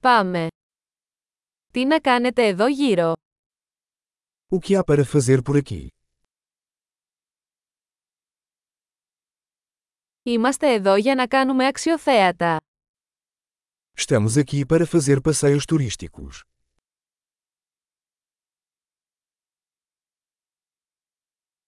Πάμε. 0.00 0.46
Τι 1.72 1.84
να 1.84 2.00
κάνετε 2.00 2.46
εδώ 2.46 2.66
γύρω. 2.66 3.12
O 4.50 4.58
que 4.58 4.74
há 4.78 4.84
para 4.84 5.04
fazer 5.04 5.42
por 5.42 5.56
aqui? 5.62 5.86
Είμαστε 10.22 10.72
εδώ 10.72 10.96
για 10.96 11.14
να 11.14 11.26
κάνουμε 11.26 11.66
αξιοθέατα. 11.66 12.56
Estamos 14.00 14.36
aqui 14.44 14.66
para 14.66 14.86
fazer 14.86 15.20
passeios 15.20 15.64
turísticos. 15.64 16.42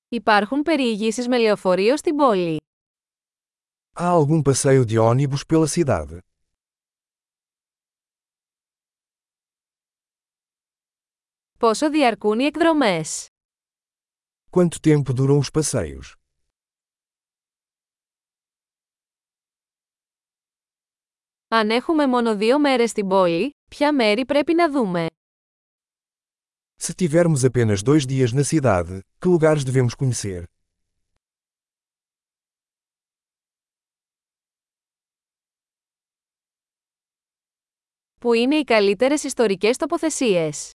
Υπάρχουν 0.08 0.62
περιηγήσεις 0.62 1.28
με 1.28 1.38
λεωφορείο 1.38 1.96
στην 1.96 2.16
πόλη. 2.16 2.60
Há 3.98 4.06
algum 4.08 4.42
passeio 4.42 4.84
de 4.86 4.98
ônibus 4.98 5.44
pela 5.44 5.66
cidade? 5.66 6.18
Πόσο 11.60 11.90
διαρκούν 11.90 12.38
οι 12.38 12.44
εκδρομές; 12.44 13.26
Quanto 14.50 14.78
tempo 14.80 15.12
duram 15.12 15.38
os 15.38 15.50
passeios? 15.60 16.14
Αν 21.48 21.70
έχουμε 21.70 22.06
μόνο 22.06 22.36
δύο 22.36 22.58
μέρες 22.58 22.90
στην 22.90 23.08
πόλη, 23.08 23.50
ποια 23.70 23.94
μέρη 23.94 24.24
πρέπει 24.24 24.54
να 24.54 24.70
δούμε; 24.70 25.06
Se 26.82 26.92
tivermos 26.94 27.44
apenas 27.50 27.82
dois 27.82 28.06
dias 28.06 28.32
na 28.32 28.44
cidade, 28.44 29.00
que 29.20 29.28
lugares 29.28 29.64
devemos 29.64 29.94
conhecer? 29.94 30.42
Πού 38.20 38.32
είναι 38.32 38.56
οι 38.56 38.64
καλύτερες 38.64 39.24
ιστορικές 39.24 39.76
τοποθεσίες; 39.76 40.70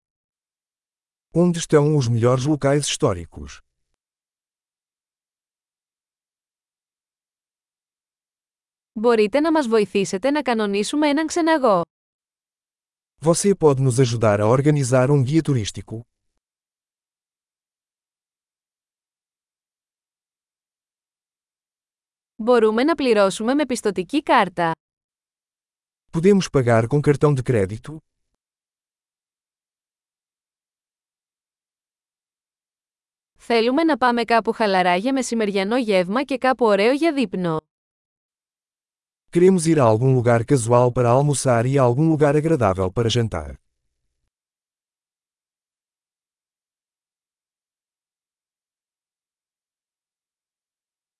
Onde 1.33 1.59
estão 1.59 1.95
os 1.95 2.07
melhores 2.07 2.45
locais 2.45 2.85
históricos? 2.87 3.59
Μπορείτε 8.93 9.39
να 9.39 9.51
μας 9.51 9.67
βοηθήσετε 9.67 10.31
να 10.31 10.41
κανονίσουμε 10.41 11.07
έναν 11.09 11.27
ξεναγό. 11.27 11.81
Você 13.21 13.55
pode 13.55 13.81
nos 13.81 13.99
ajudar 13.99 14.39
a 14.41 14.47
organizar 14.47 15.11
um 15.11 15.23
guia 15.23 15.41
turístico? 15.41 16.01
Μπορούμε 22.35 22.83
να 22.83 22.95
πληρώσουμε 22.95 23.53
με 23.53 23.65
πιστοτική 23.65 24.23
κάρτα. 24.23 24.71
Podemos 26.11 26.49
pagar 26.51 26.87
com 26.87 27.01
cartão 27.01 27.33
de 27.33 27.43
crédito? 27.43 27.97
Θέλουμε 33.43 33.83
να 33.83 33.97
πάμε 33.97 34.23
κάπου 34.23 34.51
χαλαρά 34.51 34.95
για 34.95 35.13
μεσημεριανό 35.13 35.77
γεύμα 35.77 36.23
και 36.23 36.37
κάπου 36.37 36.65
ωραίο 36.65 36.91
για 36.91 37.13
δείπνο. 37.13 37.57
Queremos 39.31 39.65
ir 39.71 39.79
a 39.79 39.83
algum 39.83 40.11
lugar 40.17 40.41
casual 40.45 40.91
para 40.91 41.09
almoçar 41.09 41.65
e 41.65 41.77
a 41.77 41.81
algum 41.81 42.09
lugar 42.09 42.35
agradável 42.35 42.91
para 42.91 43.09
jantar. 43.09 43.53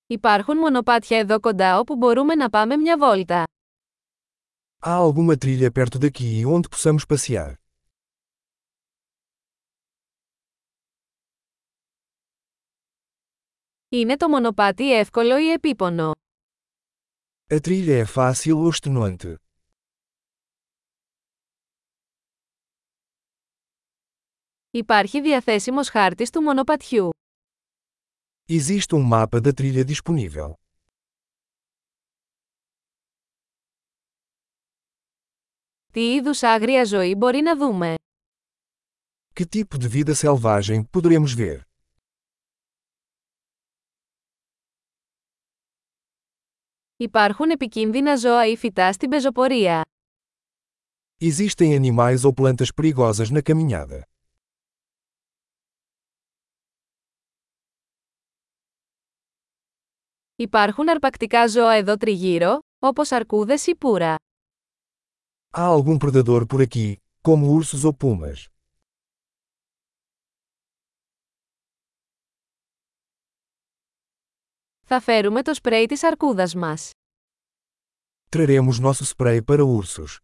Υπάρχουν 0.06 0.56
μονοπάτια 0.58 1.18
εδώ 1.18 1.40
κοντά 1.40 1.78
όπου 1.78 1.96
μπορούμε 1.96 2.34
να 2.34 2.50
πάμε 2.50 2.76
μια 2.76 2.98
βόλτα. 2.98 3.44
Há 4.82 4.94
alguma 4.94 5.36
trilha 5.36 5.70
perto 5.70 5.98
daqui 5.98 6.44
onde 6.46 6.68
possamos 6.68 7.04
passear? 7.04 7.52
Είναι 13.95 14.17
το 14.17 14.29
μονοπάτι 14.29 14.93
εύκολο 14.93 15.37
ή 15.37 15.51
επίπονο; 15.51 16.11
A 17.49 17.59
trilha 17.59 18.03
é 18.03 18.05
fácil 18.05 18.53
ou 18.55 18.69
extenuante? 18.71 19.35
Υπάρχει 24.71 25.21
διαθέσιμος 25.21 25.89
χάρτης 25.89 26.29
του 26.29 26.41
μονοπατιού. 26.41 27.09
Existe 28.49 28.95
um 28.95 29.03
mapa 29.13 29.39
da 29.41 29.51
trilha 29.61 29.83
disponível. 29.93 30.51
Τι 35.91 36.13
είδους 36.13 36.43
άγρια 36.43 36.83
ζωή 36.83 37.15
μπορεί 37.15 37.41
να 37.41 37.57
δούμε; 37.57 37.95
Que 39.33 39.45
tipo 39.45 39.77
de 39.77 39.87
vida 39.87 40.13
selvagem 40.15 40.83
poderemos 40.91 41.33
ver? 41.33 41.59
Υπάρχουν 46.97 47.49
επικίνδυνα 47.49 48.15
ζώα 48.15 48.47
ή 48.47 48.57
φυτά 48.57 48.93
στην 48.93 49.09
πεζοπορία. 49.09 49.81
Existem 51.21 51.69
animais 51.79 52.23
ou 52.23 52.33
plantas 52.33 52.71
perigosas 52.71 53.29
na 53.29 53.41
caminhada. 53.41 54.01
Υπάρχουν 60.35 60.89
αρπακτικά 60.89 61.47
ζώα 61.47 61.73
εδώ 61.73 61.97
τριγύρω, 61.97 62.59
όπως 62.79 63.11
αρκούδες 63.11 63.65
ή 63.67 63.75
πουρα. 63.75 64.15
Há 65.57 65.65
algum 65.65 65.97
predador 65.97 66.45
por 66.47 66.61
aqui, 66.61 66.95
como 67.21 67.45
ursos 67.59 67.83
ou 67.83 67.93
pumas? 67.93 68.54
Θα 74.84 75.00
φέρουμε 75.00 75.42
το 75.42 75.54
σπρέι 75.54 75.86
της 75.86 76.02
αρκούδας 76.04 76.54
μας. 76.54 76.90
Traremos 78.36 78.80
nosso 78.80 79.04
spray 79.16 79.40
para 79.44 79.64
ursos. 79.64 80.23